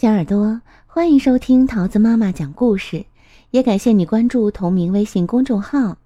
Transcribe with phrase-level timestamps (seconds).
[0.00, 3.04] 小耳朵，欢迎收听桃子妈妈讲故事，
[3.50, 5.98] 也感谢你关注同名微信公众号。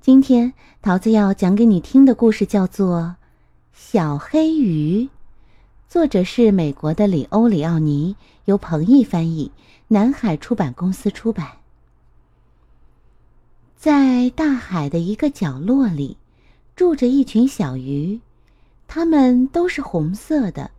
[0.00, 3.00] 今天桃子要讲给你听的故事叫做
[3.74, 5.02] 《小黑鱼》，
[5.90, 8.16] 作者是美国的里欧里奥尼，
[8.46, 9.52] 由彭毅翻译，
[9.88, 11.46] 南海出版公司出版。
[13.76, 16.16] 在大海的一个角落里，
[16.74, 18.18] 住着一群小鱼，
[18.86, 20.70] 它们都是红色的。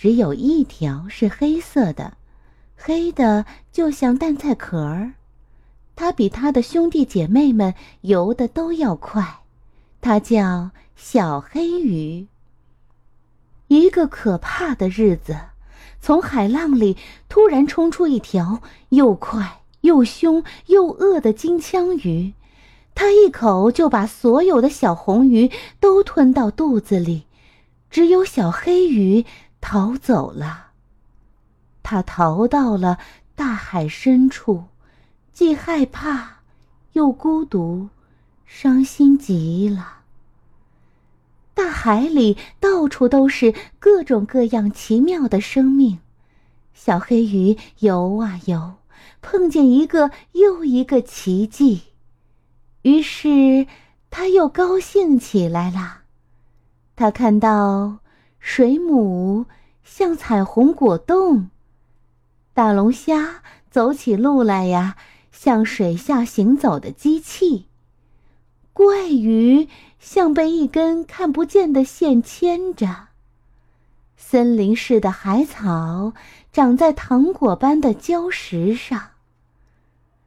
[0.00, 2.14] 只有一条是黑色的，
[2.74, 5.12] 黑的就像蛋菜壳儿。
[5.94, 9.40] 它比它的兄弟姐妹们游的都要快，
[10.00, 12.26] 它叫小黑鱼。
[13.68, 15.36] 一个可怕的日子，
[16.00, 16.96] 从海浪里
[17.28, 22.32] 突然冲出一条又快又凶又饿的金枪鱼，
[22.94, 27.24] 它一口就把所有的小红鱼都吞到肚子里，
[27.90, 29.26] 只有小黑鱼。
[29.60, 30.68] 逃走了。
[31.82, 32.98] 他逃到了
[33.34, 34.64] 大海深处，
[35.32, 36.40] 既害怕，
[36.92, 37.88] 又孤独，
[38.44, 40.02] 伤心极了。
[41.54, 45.98] 大海里到处都是各种各样奇妙的生命，
[46.74, 48.74] 小黑鱼游啊游，
[49.22, 51.82] 碰见一个又一个奇迹，
[52.82, 53.66] 于是
[54.10, 56.02] 他又高兴起来了。
[56.94, 57.99] 他看到。
[58.40, 59.46] 水母
[59.84, 61.50] 像彩虹果冻，
[62.52, 64.96] 大龙虾走起路来呀，
[65.30, 67.66] 像水下行走的机器。
[68.72, 73.08] 怪鱼像被一根看不见的线牵着。
[74.16, 76.14] 森林似的海草
[76.50, 79.10] 长在糖果般的礁石上。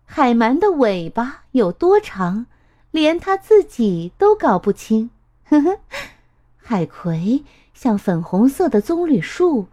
[0.05, 2.45] 海鳗的尾巴有多长，
[2.91, 5.09] 连它自己都搞不清。
[5.45, 5.79] 呵呵，
[6.57, 7.43] 海葵。
[7.73, 9.67] 像粉红色的棕榈树，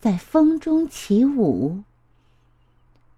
[0.00, 1.82] 在风中起舞。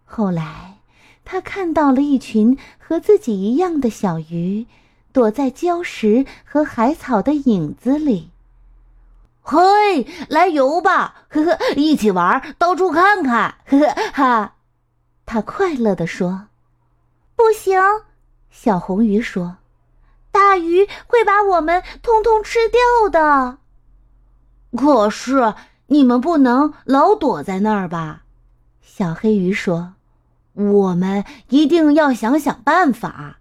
[0.04, 0.78] 后来，
[1.24, 4.66] 他看到了一群和自己一样的小鱼，
[5.12, 8.30] 躲在礁石和海草的影子里。
[9.42, 11.26] 嘿，来游吧！
[11.28, 13.56] 呵呵，一起玩，到处看看！
[13.66, 14.54] 呵呵哈，
[15.24, 16.48] 他快乐地说。
[17.36, 17.80] 不行，
[18.50, 19.56] 小红鱼说，
[20.32, 23.58] 大鱼会把我们通通吃掉的。
[24.76, 25.54] 可是
[25.86, 28.22] 你们不能老躲在那儿吧？
[28.80, 29.94] 小黑鱼说
[30.54, 33.40] ：“我们一定要想想办法。”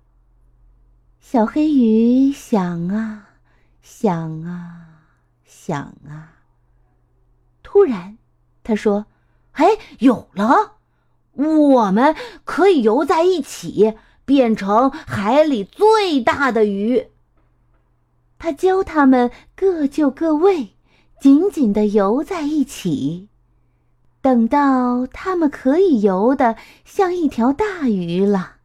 [1.22, 3.29] 小黑鱼想啊
[3.81, 4.85] 想啊
[5.46, 6.34] 想啊，
[7.63, 8.17] 突然，
[8.63, 9.06] 他说
[9.53, 9.66] ：“哎，
[10.00, 10.73] 有了！
[11.34, 17.07] 我们可以游在一起，变成海里最大的鱼。”
[18.38, 20.74] 他教他们各就各位。
[21.25, 23.29] 紧紧地游在一起，
[24.21, 28.57] 等到它们可以游得像一条大鱼了，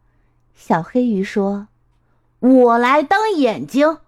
[0.55, 1.69] 小黑鱼说
[2.41, 4.01] ：“我来当眼睛。”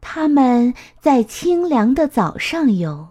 [0.00, 3.08] 他们在清凉的早上游，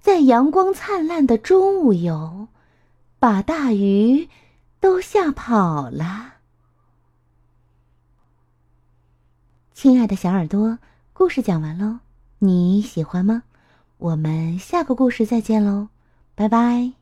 [0.00, 2.48] 在阳光灿烂的中午游，
[3.18, 4.30] 把大鱼
[4.80, 6.36] 都吓跑了。
[9.74, 10.78] 亲爱的小耳朵，
[11.12, 11.98] 故事讲完喽。
[12.38, 13.42] 你喜欢吗？
[14.00, 15.88] 我们下个故事再见喽，
[16.34, 16.99] 拜拜。